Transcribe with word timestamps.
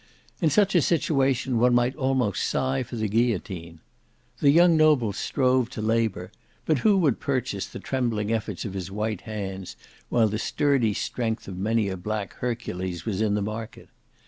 In 0.41 0.49
such 0.49 0.73
a 0.73 0.81
situation 0.81 1.59
one 1.59 1.75
might 1.75 1.95
almost 1.95 2.43
sigh 2.49 2.81
for 2.81 2.95
the 2.95 3.07
guillotine. 3.07 3.81
The 4.39 4.49
young 4.49 4.75
noble 4.75 5.13
strove 5.13 5.69
to 5.69 5.81
labour; 5.83 6.31
but 6.65 6.79
who 6.79 6.97
would 6.97 7.19
purchase 7.19 7.67
the 7.67 7.77
trembling 7.79 8.33
efforts 8.33 8.65
of 8.65 8.73
his 8.73 8.89
white 8.89 9.21
hands, 9.21 9.75
while 10.09 10.27
the 10.27 10.39
sturdy 10.39 10.95
strength 10.95 11.47
of 11.47 11.55
many 11.55 11.87
a 11.87 11.97
black 11.97 12.33
Hercules 12.33 13.05
was 13.05 13.21
in 13.21 13.35
the 13.35 13.43
market? 13.43 13.89